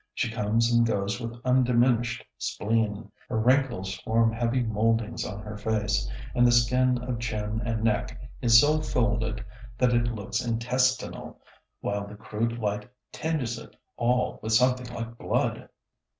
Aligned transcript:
She 0.15 0.31
comes 0.31 0.71
and 0.71 0.83
goes 0.83 1.19
with 1.21 1.39
undiminished 1.45 2.25
spleen. 2.39 3.11
Her 3.29 3.37
wrinkles 3.37 3.93
form 3.99 4.31
heavy 4.33 4.63
moldings 4.63 5.23
on 5.25 5.43
her 5.43 5.55
face, 5.57 6.09
and 6.33 6.43
the 6.43 6.51
skin 6.51 6.97
of 7.03 7.19
chin 7.19 7.61
and 7.63 7.83
neck 7.83 8.19
is 8.41 8.59
so 8.59 8.81
folded 8.81 9.45
that 9.77 9.93
it 9.93 10.07
looks 10.07 10.43
intestinal, 10.43 11.39
while 11.81 12.07
the 12.07 12.15
crude 12.15 12.57
light 12.57 12.89
tinges 13.11 13.59
it 13.59 13.75
all 13.95 14.39
with 14.41 14.53
something 14.53 14.91
like 14.91 15.19
blood. 15.19 15.69